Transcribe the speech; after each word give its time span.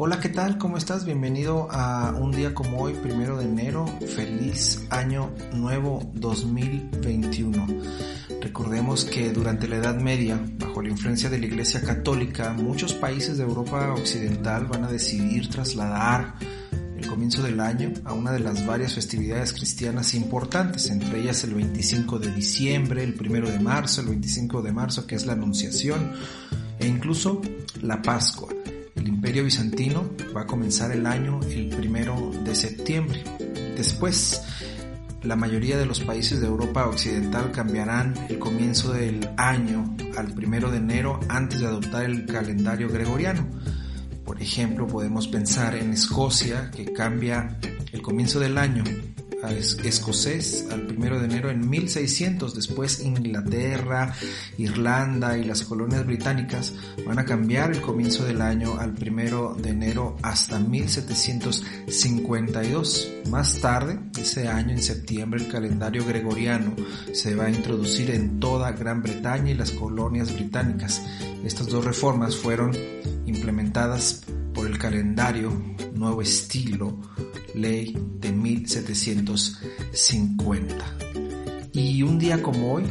Hola, 0.00 0.20
¿qué 0.20 0.28
tal? 0.28 0.58
¿Cómo 0.58 0.76
estás? 0.76 1.04
Bienvenido 1.04 1.66
a 1.72 2.14
un 2.16 2.30
día 2.30 2.54
como 2.54 2.78
hoy, 2.78 2.92
primero 2.92 3.36
de 3.36 3.46
enero. 3.46 3.84
Feliz 4.14 4.86
año 4.90 5.34
nuevo 5.52 6.08
2021. 6.14 7.66
Recordemos 8.40 9.04
que 9.04 9.32
durante 9.32 9.66
la 9.66 9.78
Edad 9.78 9.98
Media, 9.98 10.40
bajo 10.56 10.82
la 10.82 10.90
influencia 10.90 11.28
de 11.28 11.40
la 11.40 11.46
Iglesia 11.46 11.80
Católica, 11.80 12.52
muchos 12.52 12.94
países 12.94 13.38
de 13.38 13.42
Europa 13.42 13.92
Occidental 13.92 14.66
van 14.66 14.84
a 14.84 14.88
decidir 14.88 15.50
trasladar 15.50 16.36
el 16.96 17.04
comienzo 17.08 17.42
del 17.42 17.58
año 17.58 17.92
a 18.04 18.12
una 18.12 18.30
de 18.30 18.38
las 18.38 18.64
varias 18.64 18.94
festividades 18.94 19.52
cristianas 19.52 20.14
importantes, 20.14 20.90
entre 20.90 21.22
ellas 21.22 21.42
el 21.42 21.54
25 21.54 22.20
de 22.20 22.32
diciembre, 22.32 23.02
el 23.02 23.16
1 23.20 23.50
de 23.50 23.58
marzo, 23.58 24.02
el 24.02 24.10
25 24.10 24.62
de 24.62 24.70
marzo 24.70 25.08
que 25.08 25.16
es 25.16 25.26
la 25.26 25.32
Anunciación 25.32 26.12
e 26.78 26.86
incluso 26.86 27.42
la 27.82 28.00
Pascua. 28.00 28.57
El 28.98 29.06
imperio 29.06 29.44
bizantino 29.44 30.10
va 30.36 30.42
a 30.42 30.46
comenzar 30.46 30.90
el 30.90 31.06
año 31.06 31.38
el 31.48 31.68
primero 31.68 32.32
de 32.44 32.54
septiembre. 32.56 33.22
Después, 33.76 34.42
la 35.22 35.36
mayoría 35.36 35.78
de 35.78 35.86
los 35.86 36.00
países 36.00 36.40
de 36.40 36.48
Europa 36.48 36.88
Occidental 36.88 37.52
cambiarán 37.52 38.14
el 38.28 38.40
comienzo 38.40 38.92
del 38.92 39.30
año 39.36 39.96
al 40.16 40.34
primero 40.34 40.72
de 40.72 40.78
enero 40.78 41.20
antes 41.28 41.60
de 41.60 41.66
adoptar 41.66 42.06
el 42.06 42.26
calendario 42.26 42.88
gregoriano. 42.88 43.46
Por 44.24 44.42
ejemplo, 44.42 44.88
podemos 44.88 45.28
pensar 45.28 45.76
en 45.76 45.92
Escocia, 45.92 46.72
que 46.72 46.92
cambia 46.92 47.56
el 47.92 48.02
comienzo 48.02 48.40
del 48.40 48.58
año 48.58 48.82
escocés 49.50 50.66
al 50.70 50.86
primero 50.86 51.18
de 51.18 51.24
enero 51.26 51.50
en 51.50 51.68
1600. 51.68 52.54
Después 52.54 53.00
Inglaterra, 53.00 54.14
Irlanda 54.56 55.36
y 55.38 55.44
las 55.44 55.62
colonias 55.62 56.06
británicas 56.06 56.74
van 57.06 57.18
a 57.18 57.24
cambiar 57.24 57.72
el 57.72 57.80
comienzo 57.80 58.24
del 58.24 58.42
año 58.42 58.78
al 58.78 58.92
primero 58.94 59.56
de 59.60 59.70
enero 59.70 60.16
hasta 60.22 60.58
1752. 60.58 63.12
Más 63.30 63.60
tarde, 63.60 63.98
ese 64.18 64.48
año 64.48 64.72
en 64.72 64.82
septiembre, 64.82 65.42
el 65.42 65.50
calendario 65.50 66.04
gregoriano 66.04 66.74
se 67.12 67.34
va 67.34 67.46
a 67.46 67.50
introducir 67.50 68.10
en 68.10 68.38
toda 68.40 68.72
Gran 68.72 69.02
Bretaña 69.02 69.50
y 69.50 69.54
las 69.54 69.70
colonias 69.72 70.34
británicas. 70.34 71.02
Estas 71.44 71.68
dos 71.68 71.84
reformas 71.84 72.34
fueron 72.36 72.72
implementadas 73.26 74.22
por 74.58 74.66
el 74.66 74.76
calendario 74.76 75.50
Nuevo 75.94 76.20
Estilo 76.20 76.98
ley 77.54 77.96
de 78.18 78.32
1750. 78.32 80.96
Y 81.72 82.02
un 82.02 82.18
día 82.18 82.42
como 82.42 82.72
hoy, 82.72 82.82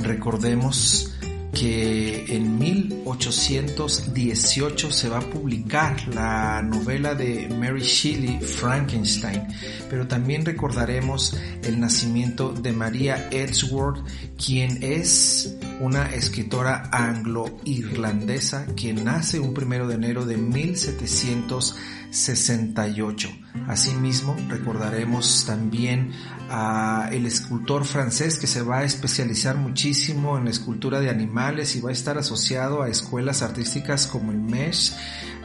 recordemos 0.00 1.14
que 1.54 2.34
en 2.34 2.58
1818 2.58 4.90
se 4.90 5.08
va 5.08 5.18
a 5.18 5.30
publicar 5.30 6.08
la 6.08 6.60
novela 6.62 7.14
de 7.14 7.48
Mary 7.48 7.82
Shelley 7.82 8.40
Frankenstein, 8.40 9.46
pero 9.88 10.08
también 10.08 10.44
recordaremos 10.44 11.36
el 11.62 11.78
nacimiento 11.78 12.52
de 12.52 12.72
María 12.72 13.28
Edgeworth, 13.30 14.04
quien 14.36 14.82
es 14.82 15.54
una 15.82 16.14
escritora 16.14 16.88
anglo-irlandesa 16.92 18.66
que 18.76 18.92
nace 18.92 19.40
un 19.40 19.52
primero 19.52 19.88
de 19.88 19.96
enero 19.96 20.24
de 20.24 20.36
1768. 20.36 23.28
Asimismo, 23.66 24.36
recordaremos 24.48 25.44
también 25.44 26.12
a 26.48 27.08
el 27.10 27.26
escultor 27.26 27.84
francés 27.84 28.38
que 28.38 28.46
se 28.46 28.62
va 28.62 28.78
a 28.78 28.84
especializar 28.84 29.56
muchísimo 29.56 30.38
en 30.38 30.44
la 30.44 30.50
escultura 30.50 31.00
de 31.00 31.10
animales 31.10 31.74
y 31.74 31.80
va 31.80 31.90
a 31.90 31.92
estar 31.92 32.16
asociado 32.16 32.82
a 32.82 32.88
escuelas 32.88 33.42
artísticas 33.42 34.06
como 34.06 34.30
el 34.30 34.38
MESH, 34.38 34.92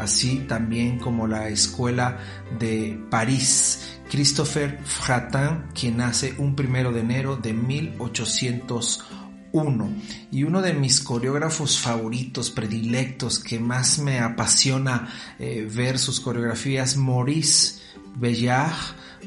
así 0.00 0.38
también 0.48 0.98
como 0.98 1.28
la 1.28 1.48
Escuela 1.48 2.18
de 2.58 3.00
París. 3.08 4.00
Christopher 4.10 4.80
Fratin, 4.84 5.66
quien 5.72 5.98
nace 5.98 6.34
un 6.38 6.56
primero 6.56 6.90
de 6.92 7.02
enero 7.02 7.36
de 7.36 7.52
1801 9.54 9.88
y 10.32 10.42
uno 10.42 10.60
de 10.62 10.72
mis 10.74 11.00
coreógrafos 11.00 11.78
favoritos, 11.78 12.50
predilectos, 12.50 13.38
que 13.38 13.60
más 13.60 14.00
me 14.00 14.20
apasiona 14.20 15.08
eh, 15.38 15.66
ver 15.72 15.98
sus 15.98 16.20
coreografías, 16.20 16.96
Maurice 16.96 17.80
Bellard 18.16 18.74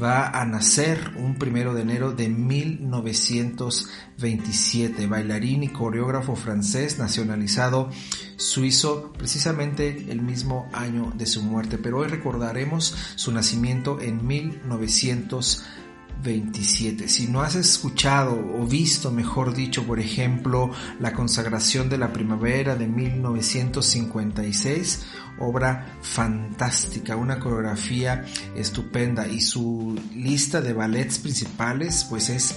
va 0.00 0.28
a 0.28 0.44
nacer 0.44 1.10
un 1.16 1.34
primero 1.34 1.74
de 1.74 1.82
enero 1.82 2.12
de 2.12 2.28
1927, 2.28 5.08
bailarín 5.08 5.64
y 5.64 5.68
coreógrafo 5.68 6.36
francés 6.36 6.96
nacionalizado 6.98 7.90
suizo 8.36 9.12
precisamente 9.14 10.06
el 10.10 10.22
mismo 10.22 10.68
año 10.72 11.12
de 11.16 11.26
su 11.26 11.42
muerte, 11.42 11.76
pero 11.76 11.98
hoy 11.98 12.06
recordaremos 12.08 12.94
su 13.16 13.32
nacimiento 13.32 14.00
en 14.00 14.24
1927. 14.24 15.80
27. 16.22 17.08
Si 17.08 17.28
no 17.28 17.42
has 17.42 17.54
escuchado 17.54 18.32
o 18.32 18.66
visto, 18.66 19.10
mejor 19.10 19.54
dicho, 19.54 19.84
por 19.84 20.00
ejemplo, 20.00 20.70
La 21.00 21.12
consagración 21.12 21.88
de 21.88 21.98
la 21.98 22.12
primavera 22.12 22.76
de 22.76 22.86
1956, 22.86 25.06
obra 25.38 25.98
fantástica, 26.02 27.16
una 27.16 27.38
coreografía 27.38 28.24
estupenda 28.54 29.26
y 29.28 29.40
su 29.40 29.98
lista 30.14 30.60
de 30.60 30.72
ballets 30.72 31.18
principales 31.18 32.06
pues 32.08 32.28
es 32.28 32.56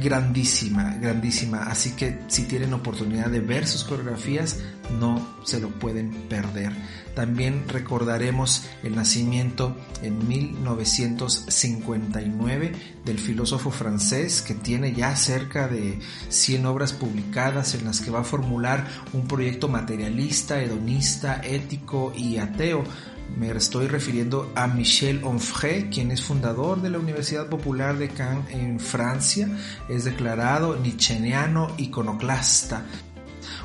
grandísima, 0.00 0.96
grandísima. 1.00 1.64
Así 1.64 1.90
que 1.92 2.18
si 2.28 2.44
tienen 2.44 2.74
oportunidad 2.74 3.30
de 3.30 3.40
ver 3.40 3.66
sus 3.66 3.84
coreografías, 3.84 4.58
no 4.98 5.26
se 5.44 5.60
lo 5.60 5.70
pueden 5.70 6.10
perder. 6.28 6.72
También 7.14 7.64
recordaremos 7.68 8.66
el 8.82 8.96
nacimiento 8.96 9.76
en 10.02 10.26
1959 10.26 12.72
del 13.04 13.18
filósofo 13.18 13.70
francés 13.70 14.40
que 14.42 14.54
tiene 14.54 14.92
ya 14.92 15.14
cerca 15.14 15.68
de 15.68 16.00
100 16.28 16.66
obras 16.66 16.92
publicadas 16.92 17.74
en 17.74 17.84
las 17.84 18.00
que 18.00 18.10
va 18.10 18.18
a 18.20 18.24
formular 18.24 18.88
un 19.12 19.28
proyecto 19.28 19.68
materialista, 19.68 20.60
hedonista, 20.60 21.40
ético 21.44 22.12
y 22.16 22.38
ateo 22.38 22.82
me 23.36 23.50
estoy 23.50 23.88
refiriendo 23.88 24.52
a 24.54 24.66
Michel 24.66 25.22
Onfray, 25.24 25.90
quien 25.90 26.10
es 26.10 26.22
fundador 26.22 26.80
de 26.80 26.90
la 26.90 26.98
Universidad 26.98 27.48
Popular 27.48 27.98
de 27.98 28.08
Caen 28.08 28.44
en 28.50 28.78
Francia, 28.78 29.48
es 29.88 30.04
declarado 30.04 30.76
nietzscheano 30.76 31.74
iconoclasta, 31.78 32.84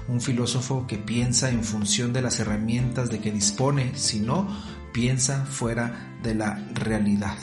un 0.07 0.21
filósofo 0.21 0.87
que 0.87 0.97
piensa 0.97 1.49
en 1.49 1.63
función 1.63 2.13
de 2.13 2.21
las 2.21 2.39
herramientas 2.39 3.09
de 3.09 3.19
que 3.19 3.31
dispone, 3.31 3.91
si 3.95 4.19
no, 4.19 4.47
piensa 4.91 5.45
fuera 5.45 6.17
de 6.23 6.33
la 6.33 6.55
realidad. 6.73 7.37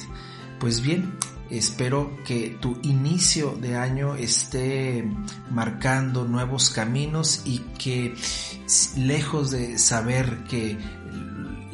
Pues 0.58 0.80
bien, 0.80 1.14
espero 1.50 2.16
que 2.24 2.56
tu 2.60 2.78
inicio 2.82 3.56
de 3.60 3.76
año 3.76 4.16
esté 4.16 5.08
marcando 5.50 6.24
nuevos 6.24 6.70
caminos 6.70 7.42
y 7.44 7.60
que 7.78 8.14
lejos 8.96 9.50
de 9.50 9.78
saber 9.78 10.44
que 10.44 10.76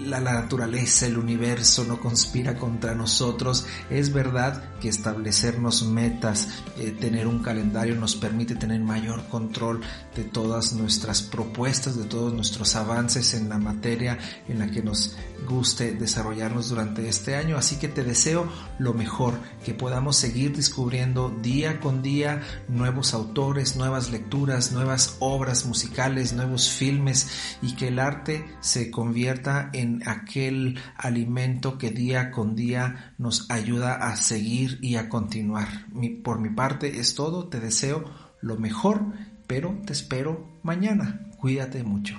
la, 0.07 0.21
naturaleza, 0.21 1.07
el 1.07 1.19
universo 1.19 1.85
no 1.85 2.01
conspira 2.01 2.57
contra 2.57 2.95
nosotros. 2.95 3.67
Es 3.91 4.13
verdad 4.13 4.63
que 4.81 4.89
establecernos 4.89 5.85
metas, 5.85 6.49
eh, 6.79 6.97
tener 6.99 7.27
un 7.27 7.41
calendario 7.41 7.95
nos 7.97 8.17
permite 8.17 8.55
tener 8.55 8.81
mayor 8.81 9.27
control 9.29 9.81
de 10.17 10.25
todas 10.25 10.73
nuestras 10.73 11.23
propuestas, 11.23 11.97
de 11.97 12.05
todos 12.05 12.33
nuestros 12.33 12.77
avances 12.77 13.35
en 13.35 13.49
la 13.49 13.59
materia 13.59 14.19
en 14.49 14.59
la 14.59 14.71
que 14.71 14.83
nos 14.83 15.17
guste 15.49 15.93
desarrollarnos 15.93 16.69
durante 16.69 17.09
este 17.09 17.37
año. 17.37 17.57
Así 17.57 17.77
que 17.77 17.89
te 17.89 18.05
deseo 18.05 18.49
lo 18.79 18.95
mejor, 18.95 19.35
que 19.65 19.75
podamos 19.75 20.17
seguir 20.17 20.57
descubriendo 20.57 21.31
día 21.43 21.81
con 21.81 22.03
día 22.03 22.43
nuevos 22.69 23.15
autores, 23.15 23.77
nuevas 23.77 24.11
lecturas, 24.11 24.73
nuevas 24.73 25.17
obras 25.19 25.67
musicales, 25.67 26.33
nuevos 26.33 26.71
filmes 26.71 27.57
y 27.61 27.75
que 27.75 27.89
el 27.89 27.99
arte 27.99 28.45
se 28.61 28.91
convierta 28.91 29.71
en 29.73 29.92
en 29.93 30.09
aquel 30.09 30.79
alimento 30.97 31.79
que 31.79 31.91
día 31.91 32.31
con 32.31 32.55
día 32.55 33.15
nos 33.19 33.50
ayuda 33.50 33.94
a 33.94 34.17
seguir 34.17 34.79
y 34.81 34.97
a 34.97 35.09
continuar. 35.09 35.87
por 36.23 36.41
mi 36.41 36.50
parte 36.50 37.00
es 37.00 37.15
todo, 37.15 37.49
te 37.49 37.61
deseo 37.61 38.05
lo 38.41 38.56
mejor, 38.56 39.05
pero 39.47 39.81
te 39.87 39.93
espero 39.93 40.59
mañana. 40.62 41.31
Cuídate 41.39 41.83
mucho. 41.85 42.19